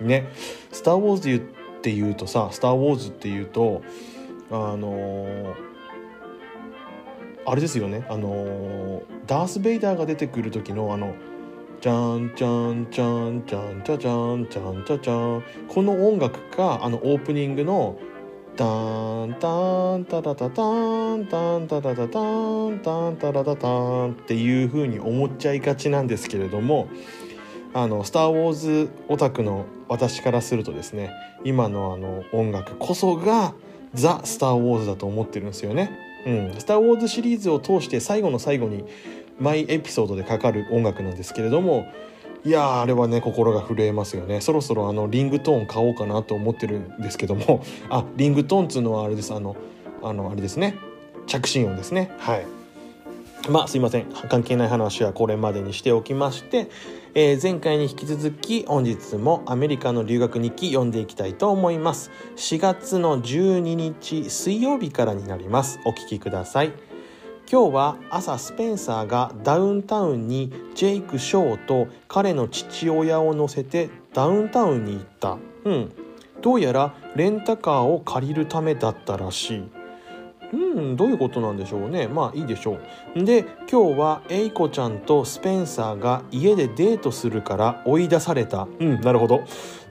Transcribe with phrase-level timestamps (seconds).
[0.00, 0.28] ね
[0.72, 1.30] 「スター・ウォーズ」
[1.78, 3.82] っていうとさ「スター・ウォーズ」っていうと
[4.50, 5.54] あのー
[7.48, 11.14] あれですよねあのーダース・ベイダーが出てくる時のあの
[11.80, 17.98] 「じゃんじゃんじゃんじゃんじゃじゃんじゃんじゃじゃん」この音楽かあのオープニングの
[18.56, 26.88] 「タンタンタタタタンタンタタタタンタンタタタタン」っていう風に思っちゃいがちなんですけれども
[27.74, 31.10] あの「スター・ウォーズ」オタクの私からするとですね
[31.44, 33.54] 今のあの音楽こそが
[33.94, 35.90] ザ・スター・ウォーズだと思ってるんですよね。
[36.26, 38.84] うん、スター・ウォーズシリーズを通して最後の最後に
[39.38, 41.86] 毎エピソードでかかる音楽なんですけれども
[42.44, 44.40] いやあれはね心が震えますよね。
[44.40, 47.62] そろそろあのリングトーン買おうかなと思ってるんですけども。
[47.90, 49.32] あリングトーンっつうのはあれです。
[49.34, 49.56] あの
[50.02, 50.76] あのあれですね。
[51.26, 52.10] 着信音ですね。
[52.18, 52.55] はい。
[53.50, 54.06] まあすいません。
[54.28, 56.68] 関係ない話はこれまでにしておきまして、
[57.14, 62.10] えー前回に引き続き本日もアメリカの留学日記読んでいきたいと思います。
[62.36, 65.78] 4月の12日水曜日からになります。
[65.84, 66.72] お聞きください。
[67.50, 75.38] 今日は朝スペンサーがダウンタウンにジェイク・ショーと彼の父親を乗せてダウンタウンに行った。
[75.64, 75.92] うん。
[76.42, 79.75] どうやらレンタカーを借りるためだったらしい。
[80.52, 82.08] うんどういうことなんでしょうね。
[82.08, 82.78] まあいいでしょ
[83.14, 83.24] う。
[83.24, 88.68] で今日はエイコちゃんとスペンサーが家でデートするから追い出された。
[88.78, 89.42] うんなるほど。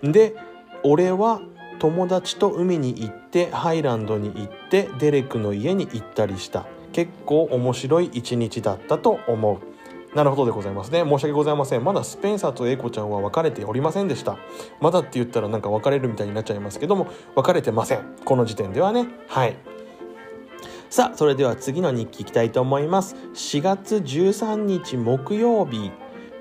[0.03, 0.35] で
[0.83, 1.41] 俺は
[1.79, 6.65] 友達と海に行ってハイランドに行ってデレクの家に行ったりした。
[6.93, 9.75] 結構面白い一日だったと思う。
[10.15, 11.03] なるほどでございますね。
[11.03, 11.83] 申し訳ございません。
[11.83, 14.37] まだスペンサーとエイコちゃんは別れておりませんでした。
[14.79, 18.15] まだって言ったらなんか別れるみたいになっちゃいますけども別れてません。
[18.23, 19.07] この時点ではね。
[19.27, 19.57] はい。
[20.95, 23.17] さあそれでは次の日記いきたいと思います。
[23.33, 25.91] 4月13日木曜日。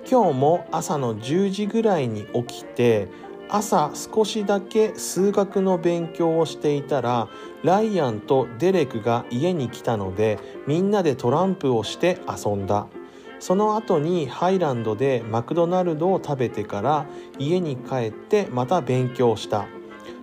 [0.09, 3.09] 今日も朝の10時ぐらいに起きて
[3.49, 7.27] 朝少しだけ数学の勉強をしていたら
[7.65, 10.39] ライアンとデレクが家に来たので
[10.69, 12.87] みんなでトランプをして遊んだ。
[13.41, 17.07] その後にハイランドでマクドナルドを食べてから
[17.41, 19.67] 家に帰ってまた勉強した。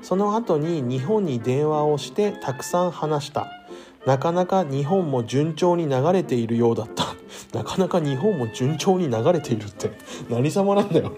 [0.01, 3.60] その後に日本に電話をしてたくさん話した。
[4.05, 7.15] なかなか日本も順調に流れているようだった。
[7.57, 9.91] なかなか日本も順調に流れているって。
[10.29, 11.13] 何様なんだよ。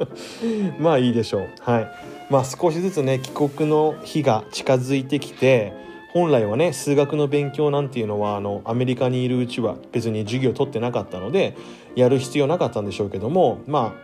[0.78, 1.48] まあいいでしょう。
[1.60, 1.88] はい。
[2.30, 5.72] まあ少しずつね帰国の日が近づいてきて
[6.12, 11.56] 本来はね数学の勉強なんていうのはあのアメリカにいるうちは別に授業取ってなかったので
[11.94, 13.94] やる必要なかったんでしょうけどもま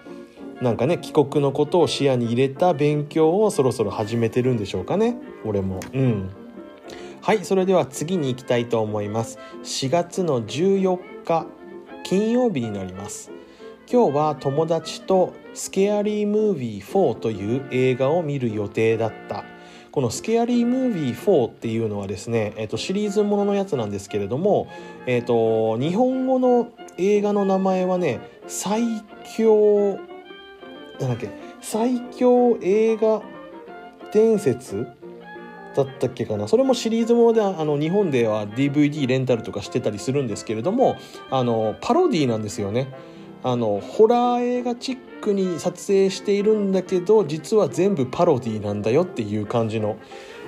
[0.60, 5.16] あなんかね帰国のことを視野に入れた勉強をそろそろ始めてるんでしょうかね。
[5.44, 5.80] 俺も。
[5.94, 6.30] うん。
[7.20, 9.38] はいそれでは次に行きたいと思います。
[9.62, 11.46] 4月の14日
[12.04, 13.30] 金曜日になります。
[13.90, 19.44] 今日は友達と「スケアリームービー4」という映画を見る予定だった。
[19.90, 24.68] この「スケアリームービー4」っていうのはですね、えっと、シリーズもののやつなんですけれども、
[25.06, 26.68] えっと、日本語の
[26.98, 28.82] 映画の名前はね「最
[29.36, 29.98] 強」
[31.00, 31.28] なんだっけ
[31.60, 33.22] 「最強映画
[34.12, 34.86] 伝説」
[35.74, 36.48] だったっけかな。
[36.48, 40.96] それもシリーズものであの日本では DVD レンタルとかしてたりするんですけれども
[41.30, 42.92] あのパロディなんですよね。
[43.42, 49.96] あのホラー映画チックに撮影しているんだけど実は全部パロディなんだよっていう感じの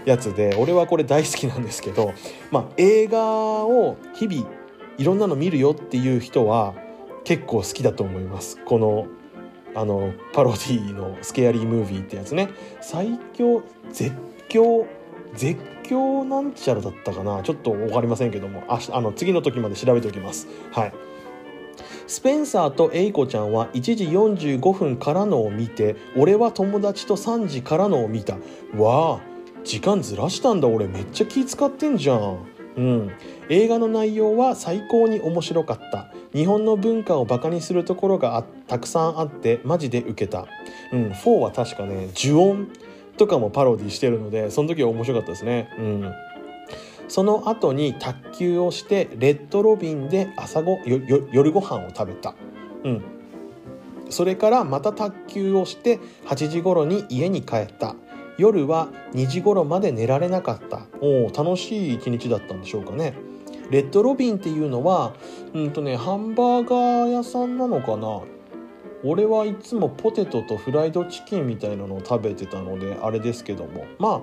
[0.05, 2.13] やつで俺はこれ大好きなんですけど、
[2.51, 3.23] まあ、映画
[3.65, 4.49] を日々
[4.99, 6.75] いろんなの見るよっていう人は
[7.25, 8.59] 結構好きだと思います。
[8.65, 9.07] この
[9.75, 12.49] あのパロディの「スケアリームービー」ってやつね。
[12.81, 13.63] 最強
[13.93, 14.13] 絶
[14.49, 14.85] 叫
[15.35, 17.43] 絶叫なんちゃらだったかな？
[17.43, 18.65] ちょっと分かりませんけども。
[18.69, 20.49] ああの次の時まで調べておきます。
[20.73, 20.93] はい。
[22.07, 28.35] スペンサーとエイコちゃんは1時45分からのを見て俺は友達と3時からのを見た。
[28.77, 29.21] わあ
[29.63, 30.89] 時間ずらしたんだ俺。
[30.89, 32.39] めっちゃ気使ってんじゃん。
[32.77, 33.11] うん。
[33.49, 36.13] 映画の内容は最高に面白かった。
[36.33, 40.47] 日本の文化をバカにするところがたくさんあってマジでウケた。
[40.93, 41.11] うん。
[41.11, 42.69] 4は確かね呪音。
[43.21, 45.69] とかもパロディしてるのでその時は面白かったですね。
[45.79, 46.13] うん。
[47.07, 52.35] その後に卓球をしてレッドロビンで朝ごよよ夜ご飯を食べた。
[52.83, 53.03] うん。
[54.09, 57.95] それからまた卓球をして8時頃に家に帰った。
[58.39, 60.87] 夜は2時頃まで寝られなかった。
[61.03, 63.13] おお楽しい一日だったんでしょうかね。
[63.71, 65.13] レッドロビンっていうのは
[65.53, 68.23] うんとねハンバーガー屋さんなのかな。
[69.05, 74.23] 俺はいつもポテトとフライドチキンみたいなのを食べてたのであれですけどもま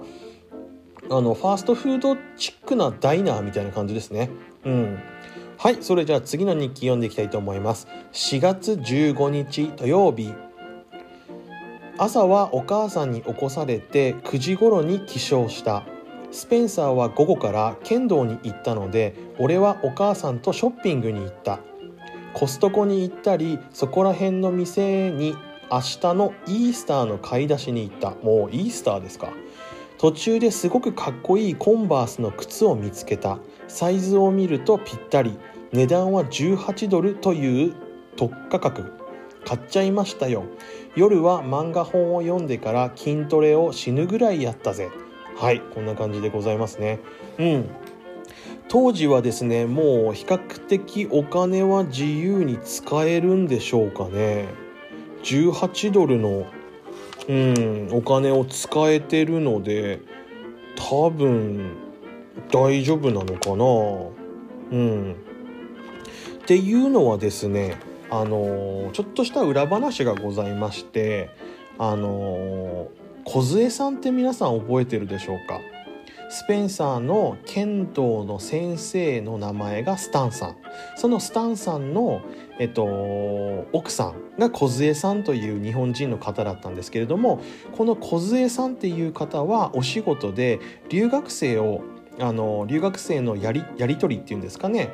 [1.09, 4.29] ああのファーストフードチックなダイナーみたいな感じですね。
[4.65, 5.00] うん。
[5.57, 7.88] はいそれじゃあ次の日記読んでいきたいと思います。
[8.12, 10.33] 4月15日土曜日。
[11.97, 15.83] 朝はお母さんに起こされて9時頃に起床した。
[16.31, 21.59] スペンサーは午後から剣道に行ったので俺はお母さんとショッピングに行った。
[22.33, 25.35] コストコに行ったりそこら辺の店に
[25.71, 28.12] 明日のイースターの買い出しに行った。
[28.24, 29.33] もうイースターですか。
[29.97, 33.39] 途中ですごくかっこいいコンバースの靴を見つけた。
[33.68, 35.38] サイズを見るとぴったり。
[35.74, 37.75] 値段は18ドルという
[38.15, 38.94] 特価格
[39.45, 40.44] 買っちゃいましたよ。
[40.95, 44.89] 夜は漫画本を読んでから筋トレを死ぬぐらいやったぜ。
[45.35, 47.00] はいこんな感じでございますね。
[47.38, 47.69] うん。
[48.69, 54.47] 当時はですねもう比較的お金は自由に使えるんでしょうかね。
[55.23, 56.45] 18ドルの
[57.29, 59.99] うんお金を使えてるので
[60.75, 61.71] 多分
[62.51, 64.77] 大丈夫なのかな。
[64.77, 65.15] うん。
[66.41, 67.77] っていうのはですね
[68.09, 71.29] あのちょっとした裏話がございまして
[71.77, 72.87] あの
[73.25, 75.59] 梢さんって皆さん覚えてるでしょうか？
[76.29, 80.56] スペンサーの剣道の先生の名前がスタンさん。
[80.95, 82.21] そのスタンさんの、
[82.59, 82.85] えっと、
[83.71, 87.39] 奥さんが梢さんという日本人の方だったんですけれども
[87.75, 90.59] この梢さんっていう方はお仕事で
[90.89, 91.81] 留学生を
[92.19, 94.89] あの留学生のやりやり取りっていうんですかね。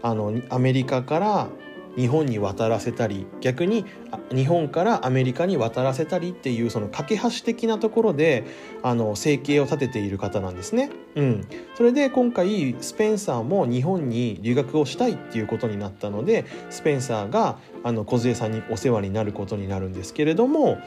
[0.00, 1.48] あのアメリカから
[1.98, 3.84] 日本に渡らせたり逆に
[4.32, 8.44] 日本からアメリカに渡らせたりっていうその架け橋的なところで
[8.84, 10.90] あの生計を立てている方なんですね。
[11.16, 20.78] うん、それで今回スペンサーも日本に留学をしたいっていうことになったのでスペンサーがあの梢さんにお世話になることになるんですけれども。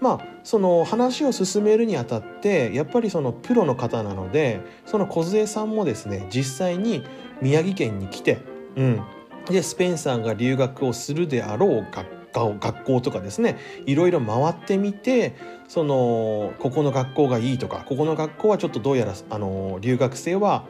[0.00, 7.02] まあ、その話を進めるにあたってやっぱりそのプロの方なのでその梢さんもですね実際に
[7.42, 8.38] 宮城県に来て、
[8.76, 9.02] うん、
[9.50, 15.34] でスペンサーが留学をするであろう学学校とかですねいろいろ回ってみて
[15.66, 20.64] そのここの学校がいいとかここの学校はちょっとどうやらあの留学生は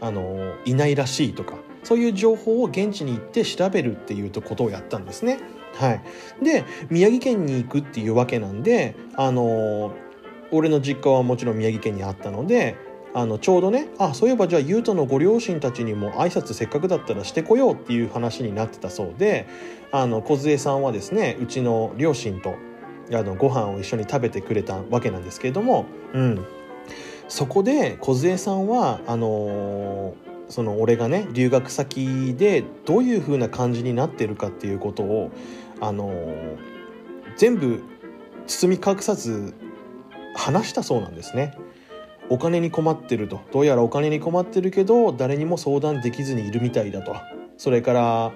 [0.00, 5.38] あのいないらしいとかそういう情報を現地に行って調べるっていうことをやったんですね。
[5.74, 6.02] はい、
[6.42, 9.92] で宮城県に行くっていうわけなんであの
[10.52, 12.76] 俺の実家はもちろん宮城県にあったので
[13.16, 19.46] あのちょうどねあそういえばじゃあ優斗のご両親たちにも挨拶せっかくだったらしてこようっていう話になってたそうで
[19.92, 22.56] あの梢さんはですねうちの両親と
[23.12, 26.44] あのご飯を一緒に食べてくれたわけなんですけれども、うん、
[27.28, 35.30] そこで梢さんはあのー、その俺がね留学先でどういう風な感じになってるかっていうことを、
[35.80, 36.58] あのー、
[37.36, 37.82] 全部
[38.48, 39.54] 包み隠さず
[40.34, 41.56] 話したそうなんですね。
[42.30, 43.40] お金に困ってると。
[43.52, 47.14] どうやらお金に困ってるけど誰にも相談できずにいるみたいだと。
[47.56, 48.32] それから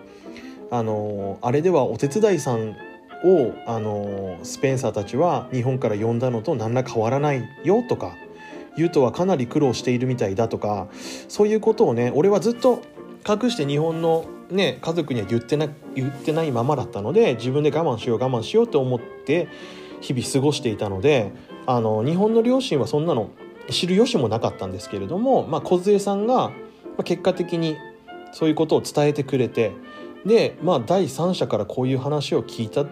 [0.70, 2.76] あのあれではお手伝いさん
[3.24, 8.14] をあのスペンサーたちは日本から呼んだのと何ら変わらないよとか
[8.76, 10.88] ユウトはかなり苦労しているみたいだとか
[11.28, 12.82] そういうことをね俺はずっと
[13.28, 19.48] 隠して日本のね家族には言ってな言ってないままだったので自分で我慢しよう我慢しようと思って
[20.00, 21.32] 日々過ごしていたので
[21.66, 23.30] あの日本の両親はそんなの
[23.70, 26.52] 知る由もなかったんですけれども、まあ、梢さんが
[27.04, 27.76] 結果的に
[28.32, 29.72] そういうことを伝えてくれて
[30.26, 32.84] で、まあ、第三者からこういう話を聞いた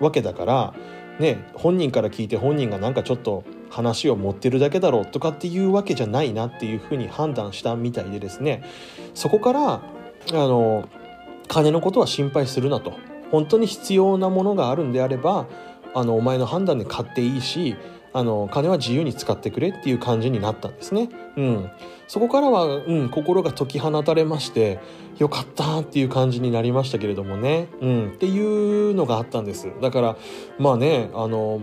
[0.00, 0.74] わけだから、
[1.18, 8.62] ね、本人から聞いて本人がなんかちょっと話を持ってるだけだろうとかっていうわけじゃないなっていうふうに判断したみたいでですね。
[9.14, 9.82] そこからあ
[10.32, 10.88] の
[11.48, 12.94] 金のことは心配するなと。
[13.30, 15.46] 本当に必要なものがあるんであれば
[15.94, 17.76] あのお前の判断で買っていいし
[18.12, 21.08] あの金は自由に使ってくれっていう感じになったんですね。
[21.36, 21.70] うん、
[22.06, 24.78] そこからは、うん、心が解き放たれまして
[25.18, 29.70] よかったっていう感じになりましたけれどもね、うん、っていうのがあったんです。
[29.80, 30.16] だから
[30.58, 31.60] まあねあの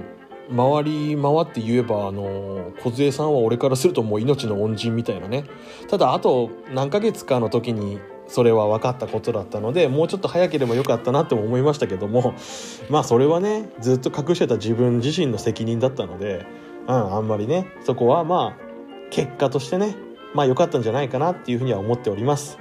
[0.49, 5.45] 回り回って言えばあの梢さんは俺からするともう命の恩人みたいなね
[5.89, 7.99] ただあと何ヶ月かの時に
[8.33, 12.33] それは分かったことだったのでもうちょっと早ければよかったなっても思いましたけども
[12.89, 16.43] まあそれはねずっと隠してた自分自身の責任だったので、
[16.87, 18.63] うん、あんまりねそこはまあ
[19.11, 19.95] 結果としてね
[20.33, 22.57] まあ良かったんじゃないかなっていうふうには思っております。